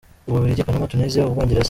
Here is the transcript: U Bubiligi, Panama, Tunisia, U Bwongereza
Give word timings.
U 0.27 0.31
Bubiligi, 0.33 0.65
Panama, 0.67 0.89
Tunisia, 0.91 1.27
U 1.27 1.31
Bwongereza 1.33 1.59